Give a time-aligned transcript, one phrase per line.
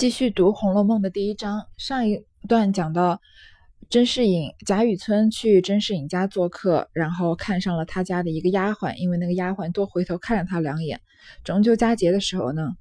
[0.00, 3.20] 继续读《红楼梦》的第一章，上一段讲到
[3.90, 11.02] 甄士隐、贾雨村去甄士隐家做客，然后看上了他家的一个丫鬟，因为那个丫鬟多回头看了他两眼。
[11.44, 12.76] 中秋佳节的时候呢，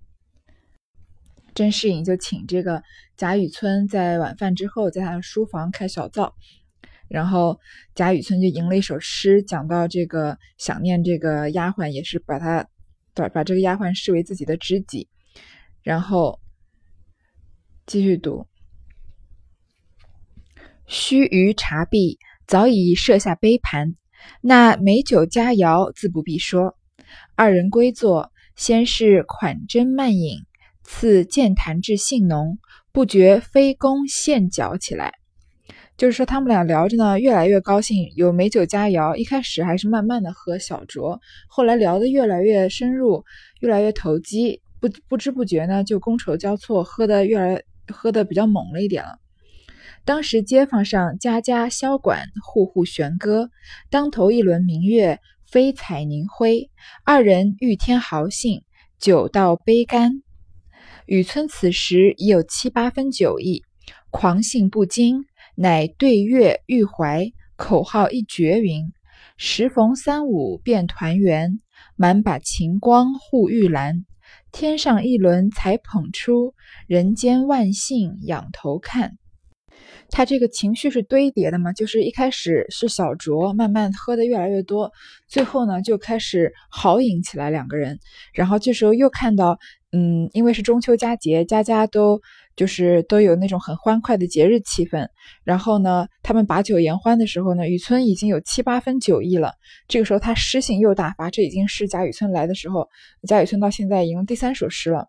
[1.54, 2.82] 甄士隐就请这个
[3.18, 6.34] 贾雨村在晚饭之后在他的书房开小灶，
[7.10, 7.60] 然后
[7.96, 12.66] 贾雨村就吟了一首诗，讲到这个想念这个丫鬟，也是把他
[13.14, 15.10] 把把这个丫鬟视为自己的知己，
[15.84, 16.40] 然后。
[17.90, 18.46] 继续读。
[20.86, 23.96] 须臾茶毕，早已设下杯盘。
[24.42, 26.78] 那美酒佳肴自不必说。
[27.36, 30.38] 二人归坐，先是款斟慢饮，
[30.84, 32.60] 次健谈至兴浓，
[32.92, 35.14] 不觉飞弓献脚起来。
[35.98, 39.16] 就是说，他们俩聊着呢，越来越高兴，有美酒佳肴。
[39.16, 43.26] 一开始还是慢慢的喝小酌，后来聊得越来越深入，
[43.62, 47.64] 越来越投机，不不知不觉呢，就觥筹交错，喝得越来。
[47.94, 49.20] 喝的比较猛了一点了。
[50.06, 53.50] 当时街坊上家家箫管，户户弦歌，
[53.90, 55.20] 当头一轮明月，
[55.52, 56.72] 飞彩凝辉。
[57.04, 58.64] 二人欲添豪兴，
[59.00, 60.24] 酒到杯干。
[61.06, 63.64] 雨村此时已有七八分酒意，
[64.10, 68.92] 狂兴不禁，乃对月欲怀，口号一绝云
[69.38, 71.60] ：“时逢三五便团圆，
[71.96, 74.06] 满把晴光护玉兰。”
[74.52, 76.54] 天上一轮才捧出，
[76.88, 79.18] 人间万幸仰头看。
[80.10, 81.72] 他这个情绪是堆叠的嘛？
[81.72, 84.92] 就是一开始是小酌，慢慢喝的越来越多，
[85.28, 88.00] 最后呢就开始豪饮起来两个人。
[88.34, 89.60] 然后这时候又看到，
[89.92, 92.22] 嗯，因为是中秋佳节，家家都。
[92.60, 95.08] 就是都有那种很欢快的节日气氛，
[95.46, 99.54] 然后呢，他们把酒言欢的时候呢，雨村已经有七八分酒意了。
[99.88, 102.90] 这个时候他诗性又大发，这已经是贾雨村来的时候。
[103.26, 105.08] 贾雨村到现在已经第三首诗了。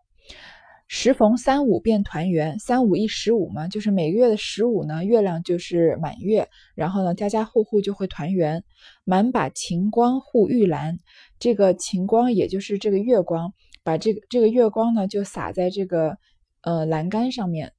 [0.87, 8.63] 时逢三五便团圆，三五一十五嘛，就是每个月的十五呢，月亮就是满月，然后呢，家家户户就会团圆。
[9.03, 10.99] 满把晴光护玉兰，
[11.37, 13.51] 这个晴光也就是这个月光，
[13.83, 16.17] 把这个这个月光呢就洒在这个。
[16.61, 17.73] 呃，栏杆上面，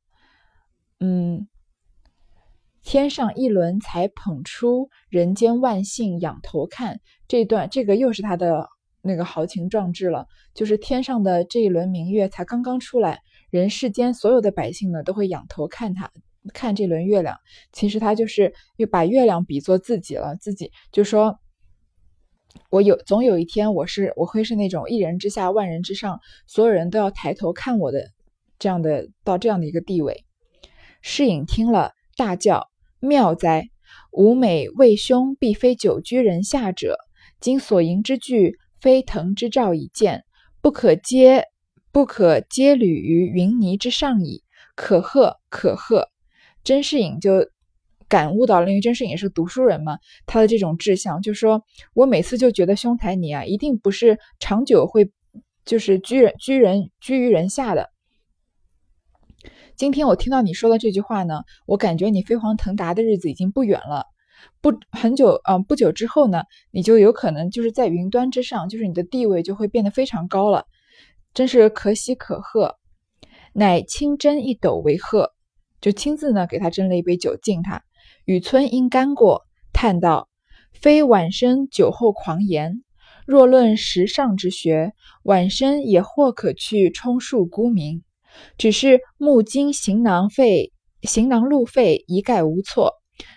[0.98, 1.46] 嗯，
[2.82, 7.00] 天上一轮才捧出，人间万幸仰头看。
[7.28, 8.68] 这段这个又是他的
[9.00, 13.20] 那个豪情壮志了，就是天上的这一轮明月才刚刚出来，
[13.50, 16.10] 人世间所有的百姓呢都会仰头看他，
[16.52, 17.38] 看这轮月亮。
[17.72, 21.38] 其实他就是又把月亮比作自己了，自己就说，
[22.68, 28.10] 我有总有一天我是我会是那种一人之下万人之上，所有人都要抬头看我的。
[28.62, 30.24] 这样的到这样的一个地位，
[31.00, 32.70] 世隐听了大叫
[33.02, 33.64] ：“妙哉！
[34.12, 36.96] 吾美为兄，必非久居人下者。
[37.40, 40.22] 今所吟之句，非腾之兆已见，
[40.60, 41.46] 不可接，
[41.90, 44.44] 不可接履于云泥之上矣。
[44.76, 46.06] 可贺，可贺！”
[46.62, 47.48] 甄士隐就
[48.06, 55.10] 感悟到了，因为甄士隐是读书人嘛，他的这种志向，就说我每次就觉得兄台你啊，一定不是长久会
[55.64, 57.90] 就是居人居人居于人下的。
[59.76, 64.06] 今天我听到你说的这句话呢，我感觉你飞黄腾达的日子已经不远了。
[64.60, 70.66] 不很久，嗯，不久之后呢，你就有可能就是在云端之上，就是你的地位就会变得非常高了，
[71.32, 72.76] 真是可喜可贺。
[73.54, 75.32] 乃清斟一斗为贺，
[75.80, 77.82] 就亲自呢给他斟了一杯酒敬他。
[78.24, 80.28] 雨村因干过，叹道
[80.72, 82.82] ：“非晚生酒后狂言，
[83.26, 88.02] 若论时尚之学，晚生也或可去充数沽名。”
[88.58, 90.72] 只是目睛行囊费，
[91.02, 92.92] 行囊路费一概无错。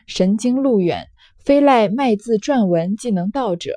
[0.08, 1.08] 神经路远，
[1.44, 3.74] 非赖卖字撰文既能到者。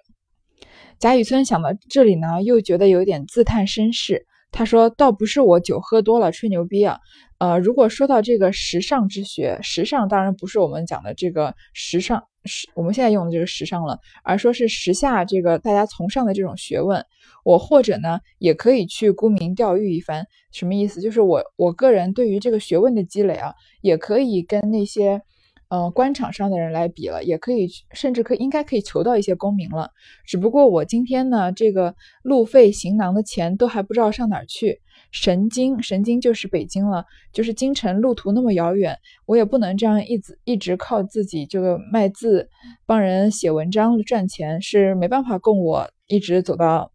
[0.99, 4.27] 贾雨村想到这里呢，又觉得有点自叹身世。
[4.51, 6.99] 他说：“倒不是我酒喝多了吹牛逼啊，
[7.39, 17.05] 呃，如果说到这个时尚之学，时尚当然不是我们讲的这个时尚，时我们现在用的这个时尚了，而说是时下这个大家崇尚的这种学问。
[17.45, 20.27] 我或者呢，也可以去沽名钓誉一番。
[20.53, 21.01] 什么意思？
[21.01, 25.23] 就是我我个人对于这个学问的积累啊，也可以跟那些。”
[25.71, 29.91] 呃，官场上的人来比了，也可以，甚至可应该可以求到一些功名了。
[30.25, 34.81] 只不过我今天呢，这个路费行囊的钱都还不知道上哪儿去。
[35.11, 42.49] 神经，神经就是北京了，就是京城路途那么遥远，我也不能这样一直一直靠自己这个卖字，
[42.87, 46.93] 帮人写文章赚钱，是没办法供我一直走到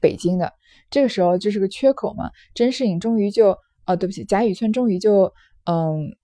[0.00, 0.52] 北京的。
[0.90, 2.30] 这个时候就是个缺口嘛。
[2.54, 3.56] 甄士隐终于就，
[3.86, 5.32] 哦，对不起，贾雨村终于就，
[5.64, 6.14] 嗯。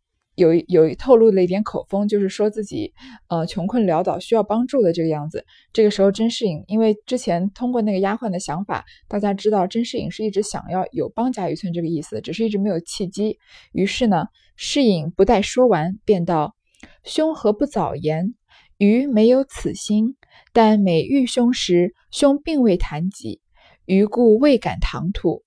[0.40, 2.94] 有有透露了一点口风，就是说自己
[3.28, 5.44] 呃穷困潦倒，需要帮助的这个样子。
[5.70, 13.38] 这个时候，甄士隐因为之前通过那个丫鬟的想法，大家知道甄士隐是一直想要有帮贾雨村这个意思，只是一直没有契机。
[13.72, 16.56] 于是呢，士隐不待说完，便道
[17.04, 18.34] ：“兄何不早言？
[18.78, 20.16] 余没有此心，
[20.54, 23.42] 但每遇兄时，兄并未谈及，
[23.84, 25.42] 余故未敢唐突。”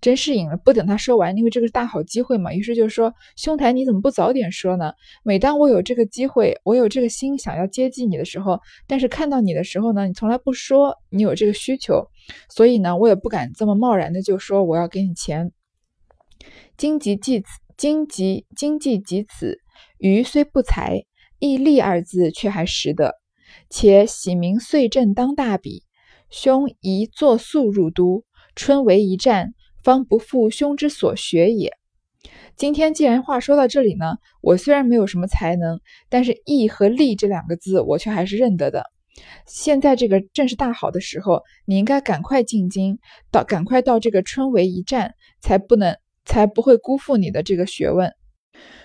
[0.00, 4.92] 甄士隐不等他说完，因为这个是大好机会嘛，于是就说：“兄台，你怎么不早点说呢？
[5.24, 12.06] 每当我有这个机会，我有这个心想要接济你的时候，但是看到你的时候呢，你从来不说你有这个需求，
[12.48, 15.50] 所以呢，我也不敢这么贸然的就说我要给你钱。
[16.76, 17.46] 荆棘既此，
[17.76, 19.58] 荆棘荆棘及此，
[19.98, 21.02] 余虽不才，
[21.40, 23.14] 亦利二字却还识得。
[23.68, 25.82] 且喜明岁正当大比，
[26.30, 28.22] 兄宜作速入都，
[28.54, 31.72] 春为一战。”方不负兄之所学也。
[32.56, 38.84] 今天既然话说到这里呢，我虽然没有什么才能，但是义和利这两个字我却还是认得的。
[39.46, 42.98] 现在这个正是大好的时候，你应该赶快进京，
[43.30, 48.12] 到赶快到这个春闱一战，才不能才不会辜负你的这个学问。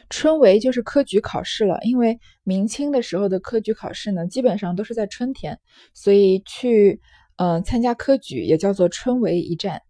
[0.10, 5.60] 春闱就是科举考试了，因为明清的时候的科举考试呢，基本上都是在春天，
[5.96, 7.02] 所以去
[7.38, 9.82] 呃参加科举也叫做春闱一战。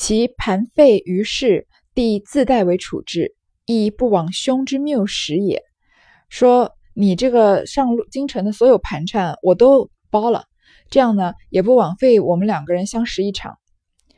[0.00, 3.36] 其盘废于世，帝自代为处置，
[3.66, 5.62] 亦不枉兄之谬识也。
[6.30, 10.44] 说你这个上路京城的所有盘缠，我都包了，
[10.88, 13.58] 这样呢，也不枉费我们两个人相识一场。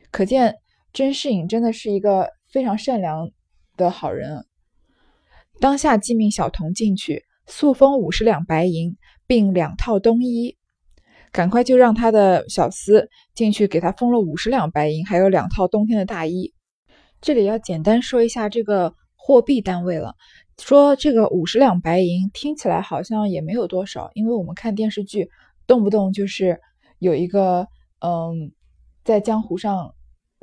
[0.09, 0.55] 可见
[0.93, 3.29] 甄士隐真的是一个非常善良
[3.75, 4.45] 的好人。
[5.59, 8.95] 当下即命小童进去，速封五十两白银，
[9.27, 10.55] 并两套冬衣。
[11.33, 16.53] 赶快就让他的小厮进去，给他封了五十两白银，还有两套冬天的大衣。
[17.19, 20.13] 这里要简单说一下这个货币单位了。
[20.59, 25.27] 说这个五十两白银听起来好像也没有多少，因为我们看电视剧，
[25.65, 26.59] 动不动就是
[26.99, 27.67] 有一个
[27.99, 28.51] 嗯，
[29.03, 29.95] 在江湖上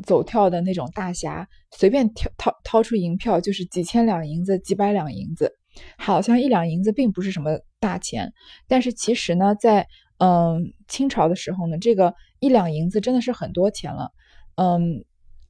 [0.05, 5.53] 走跳的那种大侠，随便掏掏掏出银票就是几千两银子、几百两银子，
[5.97, 8.33] 好像一两银子并不是什么大钱，
[8.67, 9.87] 但是其实呢，在
[10.23, 14.13] 嗯，清朝的时候呢，这个一两银子真的是很多钱了。
[14.57, 15.03] 嗯，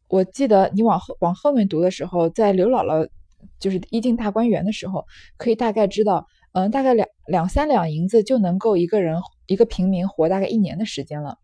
[0.09, 3.09] 我记得你往后往后面读的时候，在刘姥姥
[3.59, 5.05] 就是一进大观园的时候，
[5.37, 11.37] 可以大概知道，嗯，大概两两三两银子就能够一个人一个平民活大概一年的时间了。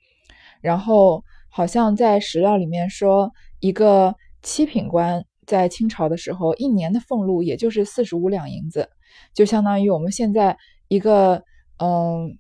[0.61, 8.89] 然后好像在史料里面说，一个七品官在清朝的时候，一年的俸禄也就是四十五两银子，
[9.35, 10.57] 就相当于我们现在
[10.87, 11.43] 一个
[11.79, 12.39] 嗯。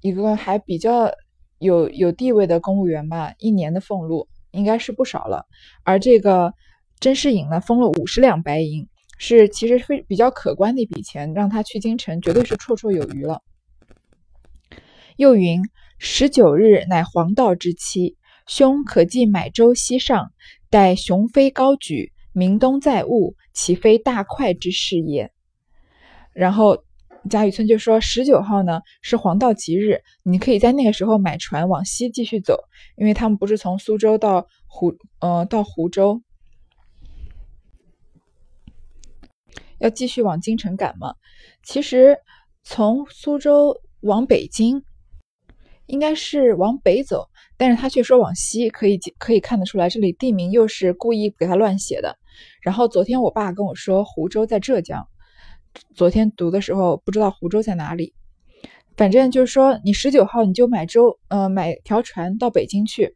[0.00, 1.10] 一个还比较
[1.58, 5.44] 有有地位的公务员吧，一年的俸禄应该是不少了。
[5.82, 6.54] 而这个
[7.00, 8.86] 甄士隐呢，封了五十两白银，
[9.18, 13.42] 是其实非比较可观的一笔钱，让他去京城绝对是绰绰有余了。
[15.16, 15.62] 又云：
[15.98, 18.16] 十九日乃黄道之期，
[18.46, 20.30] 兄可即买舟西上，
[20.70, 25.32] 待雄飞高举，明东载物，岂非大快之事也？
[26.32, 26.84] 然后。
[27.28, 32.58] 贾雨村就说：“十九号呢是黄道吉日，你可以在那个时候买船往西继续走，
[32.96, 36.22] 因为他们不是从苏州到湖，呃，到湖州，
[39.78, 41.14] 要继续往京城赶嘛。
[41.62, 42.18] 其实
[42.64, 44.82] 从苏州往北京，
[45.86, 52.16] 应该是往北走，但是他却说往西，可以可以看得出来，这里地名又是故意给他乱写的。
[52.62, 55.06] 然后昨天我爸跟我说，湖州在浙江。”
[55.94, 58.14] 昨天读的时候不知道湖州在哪里，
[58.96, 63.14] 反正就是说你十九号你就买舟，呃，买条船到北京去，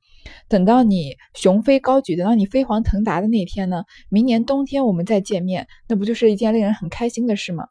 [0.48, 7.66] 等到你雄飞高举，等到你飞黄腾达的那天呢，明年冬天我们再见面，那不就是一件令人很开心的事吗？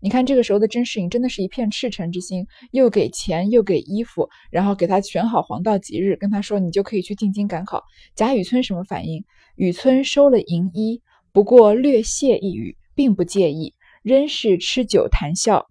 [0.00, 7.82] 你看这个时候的甄士隐真的是一片赤诚之心，又给钱又给衣服，然后给他选好黄道吉日，跟他说你就可以去进京赶考。
[8.14, 9.24] 贾雨村什么反应？
[9.56, 11.00] 雨村收了银衣，
[11.32, 13.74] 不过略谢一语，并不介意。
[14.02, 15.66] 仍是吃酒谈笑。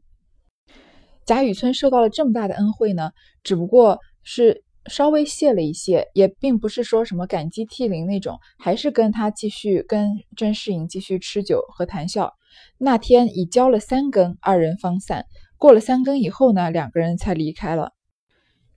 [1.26, 3.12] 贾雨村受到了这么大的恩惠呢，
[3.44, 12.34] 只不过是稍微谢了一谢，也并不是说什么感激涕零那种，还是跟他继续跟甄士隐继续吃酒和谈笑。
[12.78, 15.26] 那天已交了三更，二人方散。
[15.58, 17.94] 过了三更以后呢，两个人才离开了。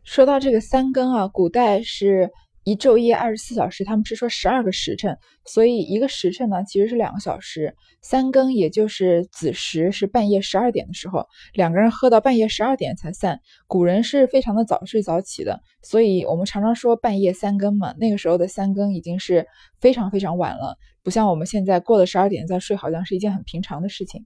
[0.05, 2.31] 说到这个三更啊，古代是
[2.65, 7.75] 一昼夜二十四小时，他们是说十二个时辰，所以一个时辰呢其实是两个小时。
[8.01, 13.41] 三更也就是子时，是半夜十二点的时候，两个人喝到半夜十二点才散。
[13.67, 17.95] 古人是非常的早睡早起的，所以我们常常说半夜三更嘛。
[17.99, 19.47] 那个时候的三更已经是
[19.79, 24.25] 非常非常晚了，不像我们现在过了十二点再睡，好像是一件很平常的事情。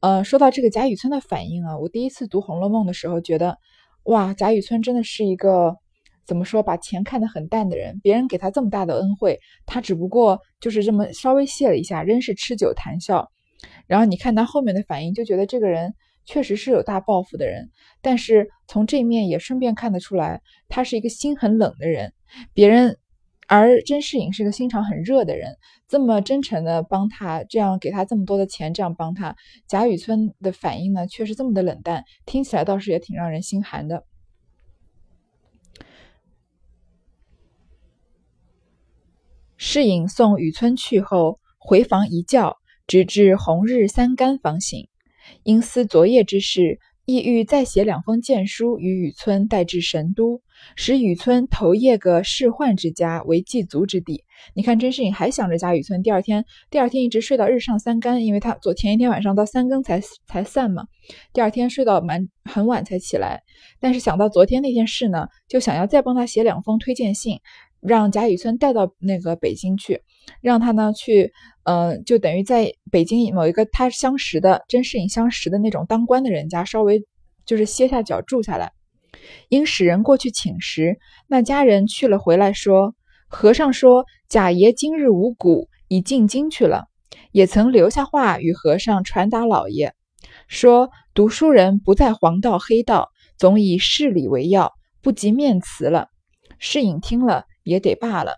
[0.00, 3.58] 呃，说到这个贾雨村的反应啊，我第一次读《红楼梦》的时候觉得，
[4.04, 5.76] 哇，贾雨村真的是一个。
[6.26, 6.62] 怎么说？
[6.62, 13.30] 把钱看得很淡的人，别人给他这么大的恩惠，他只不过就是这么稍微谢了一下，仍是吃酒谈笑。
[13.86, 17.70] 然后你看他后面的反应，就觉得这个人确实是有大抱负的人。
[18.02, 22.12] 但是从这面也顺便看得出来，他是一个心很冷的人。
[22.52, 22.96] 别人
[23.46, 29.36] 而甄士隐是个心肠很热的人，这么真诚的帮他，这样给他这么多的钱，这样帮他，
[29.68, 34.04] 贾雨村的反应呢，却是这么的冷淡，听起来倒是也挺让人心寒的。
[39.66, 44.88] 侍隐送雨村去后，回房一觉，直至红日三竿方醒。
[45.42, 50.42] 因思昨夜之事，意欲再写两封荐书与雨村带至神都，
[50.76, 54.22] 使雨村投夜个仕宦之家为祭足之地。
[54.54, 60.84] 你看，甄士隐还想着贾雨村，第二天，第二天一直睡到日上三竿，因为他昨前一天晚上到三更才才散嘛。
[61.32, 63.42] 第二天睡到蛮很晚才起来，
[63.80, 67.40] 但是想到昨天那件事呢，就想要再帮他写两封推荐信。
[67.86, 70.00] 让贾雨村带到那个北京去，
[70.40, 71.30] 让他呢去，
[71.64, 77.04] 呃，就等于在北京某一个他相识的甄士隐相识的那种当官的人家，稍微
[77.44, 78.72] 就是歇下脚住下来。
[79.50, 80.96] 因使人过去请时，
[81.28, 82.94] 那家人去了回来说，
[83.28, 86.86] 和尚说贾爷今日无谷，已进京去了，
[87.32, 89.92] 也曾留下话与和尚传达老爷，
[90.48, 94.72] 说读书人不在黄道黑道，总以事理为要，
[95.02, 96.08] 不及面辞了。
[96.58, 97.44] 士隐听了。
[97.64, 98.36] 也得罢了。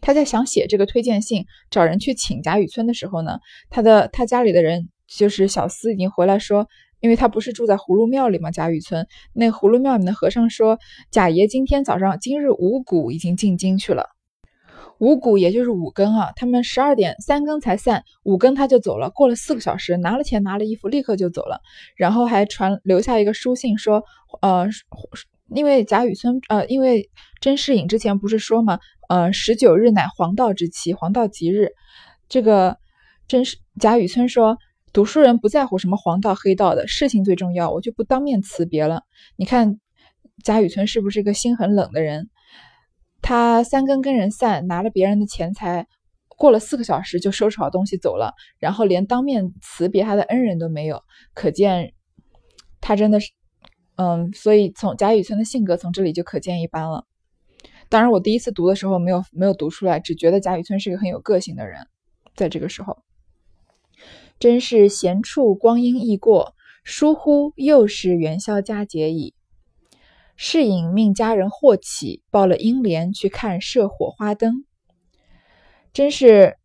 [0.00, 3.40] 他在想写这个推荐信，找人去请贾雨村的时候呢，
[3.70, 6.68] 他的他家里的人就是小厮已经回来说，
[7.00, 8.50] 因为他不是住在葫芦庙里吗？
[8.50, 10.78] 贾雨村那葫芦庙里面的和尚说，
[11.10, 14.10] 贾爷今天早上今日五谷已经进京去了。
[14.98, 19.10] 五谷也就是五更啊，他们十二点三更才散，五更他就走了。
[19.10, 21.60] 过了四个小时，拿了钱拿了衣服，立刻就走了，
[21.96, 24.04] 然后还传留下一个书信说，
[24.42, 24.66] 呃。
[25.54, 27.08] 因为贾雨村，呃，因为
[27.40, 31.70] 甄士隐之前不是说嘛，呃，十九日乃黄道之期，黄道吉日。
[32.28, 32.76] 这个
[33.28, 34.58] 甄士贾雨村说，
[34.92, 39.02] 读书人不在乎什么黄道黑道的事情最重要，我就不当面辞别了。
[39.36, 39.78] 你看
[40.42, 42.28] 贾雨村是不是一个心很冷的人？
[43.22, 45.86] 他三更跟人散，拿了别人的钱财，
[46.28, 51.02] 过了四个小时就收拾好东西走了，然后连当面辞别他的恩人都没有，
[51.34, 51.92] 可见
[52.80, 53.30] 他真的是。
[53.96, 57.06] 嗯，所以从贾雨村的性格从这里就可见一斑了。
[57.88, 61.86] 当然，我第一次读的时候没有没有读出来，只觉得贾雨村是个很有个性的人。
[62.34, 62.98] 在这个时候，
[64.38, 69.34] 真是闲处光阴易过，疏忽又是元宵佳节矣。
[70.36, 74.64] 侍隐命家人霍启报了英莲去看射火花灯。
[75.94, 76.58] 真是，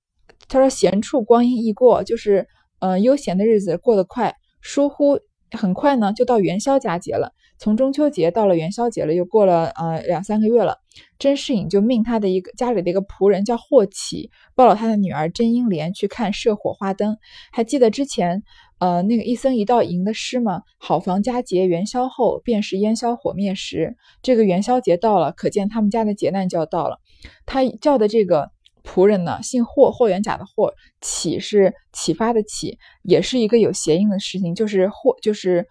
[0.49, 5.19] 他说闲处光阴易过，就是嗯悠闲的日子过得快，疏忽。
[5.57, 7.33] 很快呢，就到元宵佳节了。
[7.57, 10.77] 从中秋节到了元宵节了，又过了呃两三个月了。
[11.19, 17.17] 甄士隐就命他的一个家里的一个仆人叫霍启，抱了他的女儿甄英莲去看射火花灯。
[17.51, 18.43] 还记得之前
[18.79, 20.63] 呃那个一僧一道吟的诗吗？
[20.79, 23.95] 好房佳节元宵后，便是烟消火灭时。
[24.23, 26.97] 这个元宵节到了，可见他们家的劫难就要到了。
[27.45, 28.51] 他叫的这个。
[28.83, 35.67] 仆人呢，姓霍，霍元甲的霍，启是启发的启，也是一个有谐音的事情，就是霍，就是，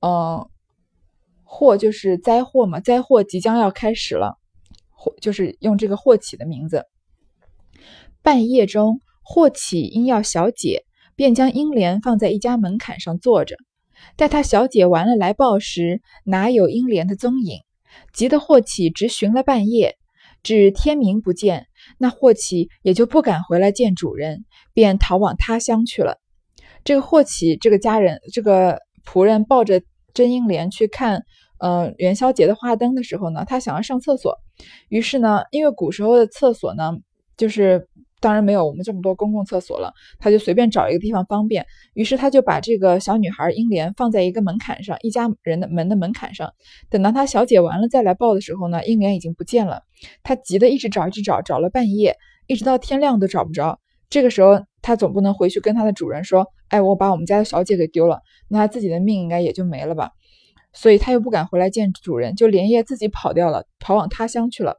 [0.00, 0.46] 嗯，
[1.44, 4.38] 祸就是灾祸嘛，灾祸即将要开始了，
[4.90, 6.84] 霍就是用这个霍启的名字。
[8.22, 10.84] 半夜中，霍启因要小解，
[11.14, 13.56] 便将英莲放在一家门槛上坐着，
[14.16, 17.60] 待他小解完了来报时，哪有英莲的踪影？
[18.12, 19.96] 急得霍启直寻了半夜，
[20.42, 21.66] 至天明不见。
[21.96, 26.18] 那霍启也就不敢回来见主人，便逃往他乡去了。
[26.84, 31.24] 这个霍启这个家人，这个仆人抱着甄英莲去看，
[31.58, 34.36] 呃，元宵节的花灯的时候呢，他想要上厕所，
[34.90, 36.92] 于是呢，因为古时候的厕所呢，
[37.36, 37.87] 就是。
[38.20, 41.66] 当然没有我们这么多公共厕所了，他就随便找一个地方方便。
[41.94, 46.52] 于是他就把这个小女孩英莲放在一个门槛上，一家人的门的门槛上。
[46.90, 49.82] 等到他小解完了再来抱的时候呢，英莲已经不见了。
[50.22, 53.78] 他急得一直找，一直找，找了半夜，一直到天亮都找不着。
[54.10, 60.12] 这个时候他总不能回去跟他的主人说：“哎，我把我们家的小姐给丢了。”那他自己的命应该也就没了吧？
[60.72, 64.76] 所以他又不敢回来见主人，就连夜自己跑掉了，跑往他乡去了。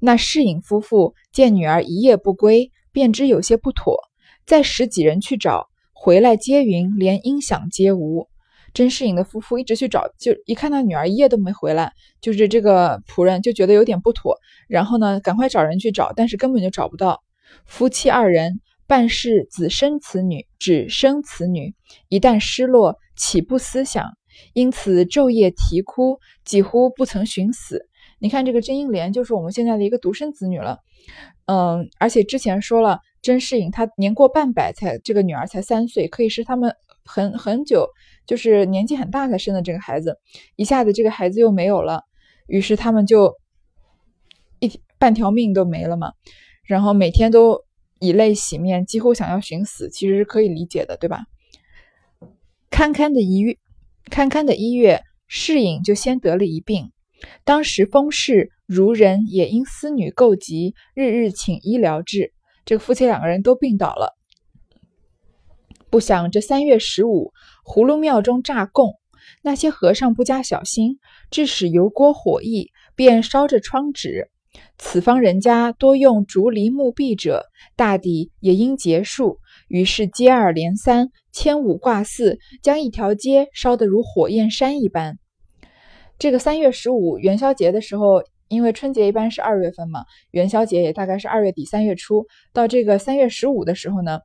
[0.00, 3.96] 那世隐夫妇见女儿一夜不归，便知有些不妥，
[4.46, 8.28] 再使几人去找，回来皆云连音响皆无。
[8.74, 14.36] 甄士隐的夫妇一直去找，就一看到女儿一夜都没回来，就是这个仆人就觉得有点不妥，
[14.68, 17.24] 然后呢，赶快找人去找，但是根本就找不到。
[17.64, 21.74] 夫妻二人办事只生此女，只生此女，
[22.08, 24.12] 一旦失落，岂不思想？
[24.52, 27.87] 因此昼夜啼哭，几乎不曾寻死。
[28.20, 30.78] 你看这个甄英莲就是我们现在的一个独生子女了，
[31.46, 37.88] 嗯，而且之前说了，甄士隐他年过半百才这个女儿才三岁，可以是他们很很久，
[38.26, 40.18] 就是年纪很大才生的这个孩子，
[40.56, 42.02] 一下子这个孩子又没有了，
[42.46, 43.34] 于是他们就
[44.58, 46.12] 一半条命都没了嘛，
[46.64, 47.62] 然后每天都
[48.00, 51.24] 以泪洗面，几乎想要寻死，其实是可以理解的，对吧？
[52.68, 53.56] 堪堪的一月，
[54.10, 56.90] 堪堪的一月，世隐就先得了一病。
[57.44, 62.32] 当时封氏如人也因思女够急，日日请医疗治。
[62.64, 64.16] 这个夫妻两个人都病倒了。
[65.90, 67.32] 不想这三月十五，
[67.64, 68.94] 葫芦庙中炸供，
[69.42, 70.98] 那些和尚不加小心，
[71.30, 74.30] 致使油锅火溢，便烧着窗纸。
[74.76, 79.38] 此方人家多用竹篱木壁者，大抵也应结束。
[79.68, 85.18] 于是接二连三，牵五挂四，将一条街烧得如火焰山一般。
[86.18, 92.26] 这个三月十五元宵节的时候，因为春节一般是二月份嘛，元宵节也大概是二月底三月初。
[92.52, 94.20] 到这个三月十五的时候呢，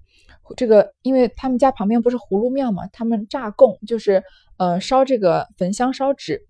[0.58, 4.24] 这个因为他们家旁边不是葫芦庙嘛，他们炸供就是
[4.58, 6.42] 呃烧这个焚香烧纸，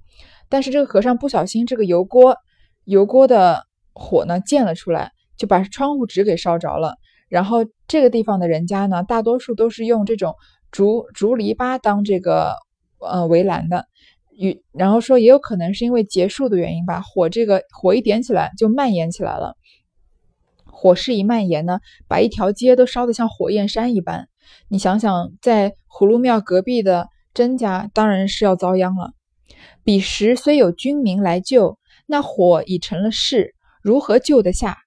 [0.47, 2.37] 但是这个和尚不小心，这个油锅
[2.85, 6.95] 油锅的火呢溅了出来，就把窗户纸给烧着了。
[7.27, 10.35] 然后这个地方的人家呢，大多数都是用这种
[10.71, 12.55] 竹竹篱笆当这个
[12.99, 13.87] 呃围栏的。
[14.37, 19.55] 与然后说，也有可能是因为结束的原因吧，火这个火一点起来就蔓延起来了。
[20.65, 24.27] 火势一蔓延呢，把一条街都烧得像火焰山一般。
[24.67, 29.11] 你想想，在葫芦庙隔壁的甄家，当然是要遭殃了。
[29.83, 34.77] 彼时虽有军民来救，那火已成了势，如何救得下？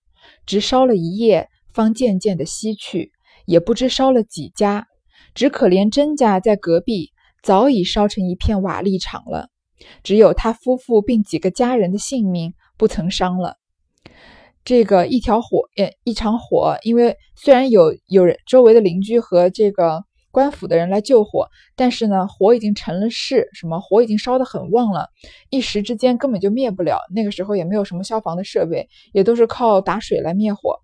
[0.45, 3.12] 只烧了一夜，方渐渐的熄去，
[3.47, 4.87] 也不知烧了几家。
[5.35, 7.12] 只可怜甄家在隔壁。
[7.43, 9.49] 早已烧成一片瓦砾场了，
[10.02, 13.57] 只有他夫妇并几个家人的性命不曾伤了。
[14.64, 25.09] 这个一条火，呃，一场火，因为虽然有有人周围的邻居和这个官府的人来救火，但是呢，火已经成了势，什么火已经烧得很旺了，
[25.51, 26.99] 一时之间根本就灭不了。
[27.14, 30.81] 那个时候也没有什么消防的设备，也都是靠打水来灭火。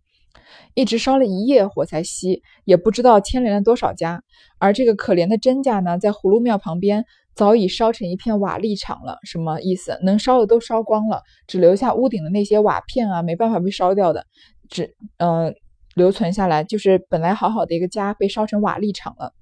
[0.75, 4.23] 一直烧了一夜，火才熄，也不知道牵连了多少家。
[4.59, 7.05] 而这个可怜的甄家呢，在葫芦庙旁边
[7.35, 9.19] 早已烧成一片瓦砾场了。
[9.25, 9.99] 什么意思？
[10.03, 14.27] 能烧的都烧光了，只留下屋顶的那些瓦片啊，没办法被烧掉的，
[14.69, 15.55] 只嗯
[15.95, 19.35] 留存下来，就是本来好好的一个家被烧成瓦砾场了。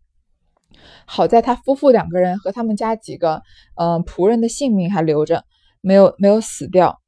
[1.05, 3.43] 好在他夫妇两个人和他们家几个
[3.77, 5.45] 嗯仆人的性命还留着，
[5.81, 7.01] 没有没有死掉。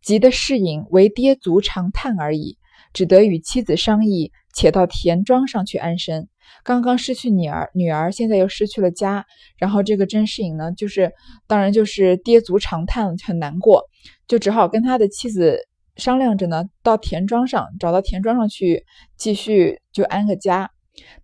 [0.00, 2.56] 急得世隐为跌足长叹而已。
[2.94, 6.28] 只得与妻子商议，且到田庄上去安身。
[6.62, 9.26] 刚刚失去女儿，女儿现在又失去了家，
[9.58, 11.12] 然后这个甄士隐呢，就是
[11.46, 13.82] 当然就是跌足长叹，很难过，
[14.28, 15.58] 就只好跟他的妻子
[15.96, 18.84] 商量着呢，到田庄上找到田庄上去
[19.16, 20.70] 继续就安个家。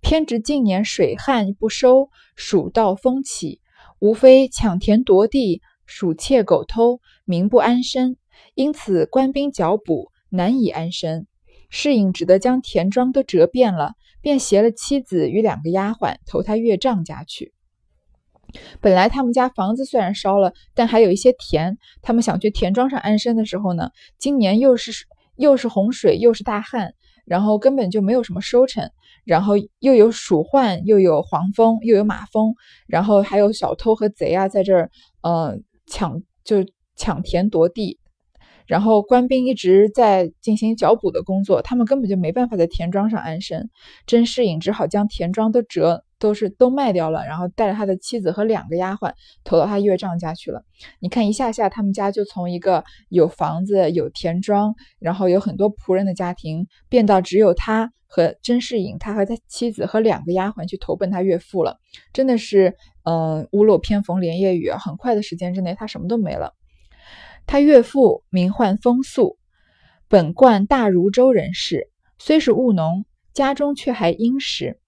[0.00, 3.60] 偏值近年水旱不收，蜀道风起，
[4.00, 8.16] 无非抢田夺地、鼠窃狗偷，民不安身，
[8.54, 11.28] 因此官兵剿捕，难以安身。
[11.70, 17.54] 世隐只得将田庄都折遍了，便携了妻子与两个丫鬟投他岳丈家去。
[18.80, 21.78] 本来他们家房子虽然烧了，但还有一些田。
[22.02, 24.90] 他们想去田庄上安身的时候呢，今年又是
[25.36, 26.92] 又是洪水，又是大旱，
[27.24, 28.90] 然后根本就没有什么收成。
[29.24, 32.54] 然后又有鼠患，又有黄蜂，又有马蜂，
[32.88, 36.64] 然后还有小偷和贼啊，在这儿，嗯，抢就
[36.96, 37.99] 抢田夺地。
[38.70, 43.68] 然后官兵一直在进行剿捕的工作，他们根本就没办法在田庄上安身。
[44.06, 50.62] 甄士隐只好将田庄都折，都是都卖掉了，然后带着他的妻子和两个丫鬟投到他岳丈家去了。
[51.00, 61.80] 你看一下下，他们家就从一个有房子、有田庄，然后有很多仆人的家庭，变到只有他和甄士隐，他和他妻子和两个丫鬟去投奔他岳父了。
[62.12, 64.70] 真的是，嗯，屋漏偏逢连夜雨！
[64.70, 66.54] 很快的时间之内，他什么都没了。
[67.50, 69.36] 他岳父名唤风素，
[70.06, 74.78] 本贯大如州人士，虽是务农，家中却还殷实。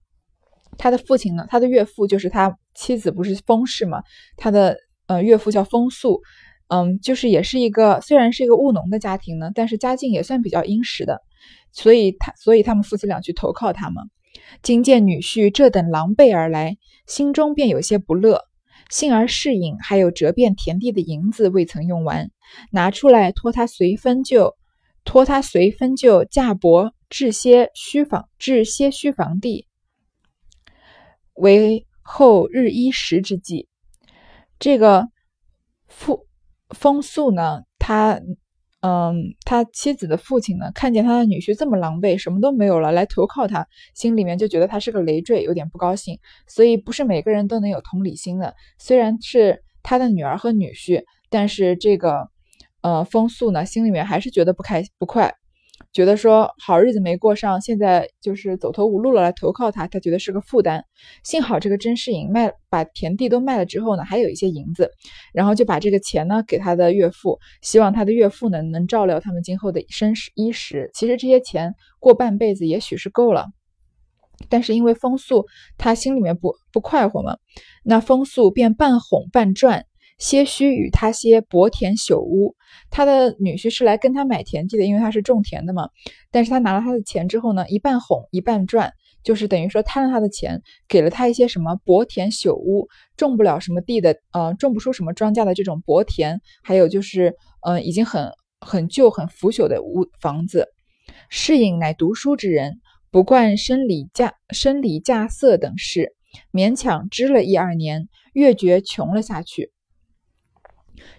[0.78, 1.44] 他的父亲呢？
[1.50, 4.04] 他的岳父就是他妻子，不是封氏吗？
[4.36, 4.76] 他的
[5.08, 6.20] 呃岳父叫风素，
[6.68, 11.20] 嗯，就是也是一个虽然是一个务农的家庭呢，但是家境也算比较殷实的，
[11.72, 14.04] 所以他所以他们夫妻俩去投靠他们。
[14.62, 16.76] 今见女婿这等狼狈而来，
[17.08, 18.44] 心中便有些不乐。
[18.92, 22.30] 幸而适应，还有折遍田地的银子未曾用完，
[22.70, 24.54] 拿出来托他随分就，
[25.02, 29.66] 托他随分就价薄置些虚房，置些虚房地，
[31.32, 33.66] 为后日衣食之计。
[34.58, 35.08] 这个
[35.88, 36.26] 富
[36.68, 38.20] 风素呢，他。
[38.82, 39.14] 嗯，
[39.44, 43.64] 他妻子的父亲呢，看见他的女婿这么狼狈，什么都没有了，来投靠他，
[43.94, 46.18] 心里面就觉得他是个累赘，有点不高兴。
[46.48, 48.52] 所以不是每个人都能有同理心的。
[48.78, 52.28] 虽然是他的女儿和女婿，但是这个
[52.80, 55.32] 呃风速呢，心里面还是觉得不开不快。
[55.92, 60.84] 觉得说好日子没过上，现在就是走投无路了，来投靠他，他觉得是个负担。
[61.24, 64.90] 幸好这个甄士隐卖把田地都卖了之后呢，还有一些银子，
[65.32, 70.90] 然后就把这个钱呢给他的岳父，希望他的岳父呢能照料他们今后的生食衣食。
[70.94, 73.46] 其实这些钱过半辈子也许是够了，
[74.48, 75.46] 但是因为风素
[75.78, 77.36] 他心里面不不快活嘛，
[77.84, 79.86] 那风素便半哄半赚。
[80.22, 82.54] 些须与他些薄田朽屋，
[82.90, 85.88] 他的女婿是来跟他买田地的，因为他是种田的嘛。
[86.30, 88.92] 但是他拿了他的钱之后呢，一半哄一半赚，
[89.24, 97.34] 就是等于说贪了他的钱，给了他一些什么薄田朽屋，种不了什么地的，呃，种不出什么庄稼的这种薄田，还有就是，
[97.66, 98.30] 嗯，已经很
[98.60, 100.68] 很旧、很腐朽的屋房子。
[101.30, 102.80] 适应乃读书之人，
[103.10, 106.14] 不惯生理价、生理价色等事，
[106.52, 109.72] 勉强支了一二年，越觉穷了下去。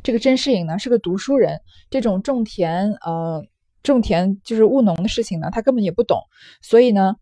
[0.04, 3.46] 这个甄士隐呢是个读书人，这种种田，呃，
[3.84, 6.20] 种田就是务农的事情呢，他根本也不懂，
[6.62, 7.16] 所以呢，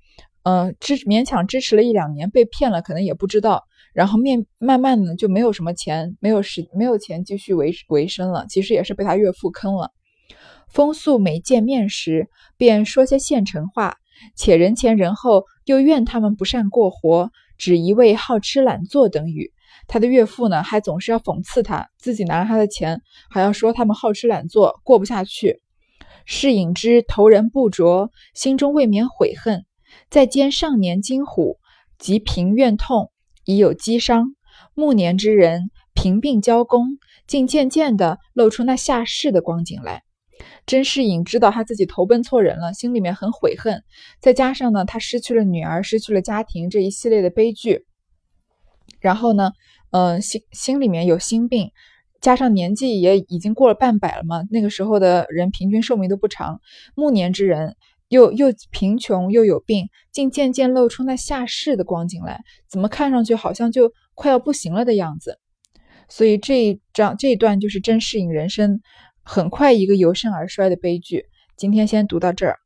[0.44, 9.92] 呃，支勉强支持了一两年，被骗了，可能也不知道，然后面慢慢的就没有什么钱，没有时没有钱继续维维生了，其实也是被他岳父坑了。
[10.68, 13.98] 风素每见面时，便说些现成话，
[14.36, 19.52] 且人前人后又怨他们不善过活，只一味好吃懒做等语。
[19.88, 25.62] 他的岳父呢，还总是要讽刺他，自己拿着他的钱，还要说他们好吃懒做，过不下去。
[26.26, 29.66] 是隐之投人不着，心中未免悔恨。
[30.10, 31.58] 再兼上年惊虎，
[31.98, 33.12] 及贫怨痛，
[33.44, 34.36] 已有积伤。
[34.76, 40.04] 暮年之人，贫病交工，竟渐渐的露出那下世的光景来。
[40.66, 43.84] 甄士隐知道他自己投奔错人了，心里面很悔恨。
[44.22, 47.86] 再加上呢，他失去了女儿，失去了家庭，这一系列的悲剧。
[49.02, 49.52] 然后呢，
[49.90, 51.72] 嗯，心心里面有心病，
[52.22, 54.44] 加上年纪也已经过了半百了嘛。
[54.50, 56.62] 那个时候的人平均寿命都不长，
[56.96, 57.76] 暮年之人
[58.08, 65.40] 又又贫穷又有病，竟渐渐露出那下世的光景来，怎么看上去好像就快要不行了的样子。
[66.08, 68.82] 所以这一章这一段就是甄士隐人生
[69.24, 71.26] 很快一个由盛而衰的悲剧。
[71.58, 72.61] 今天先读到这儿。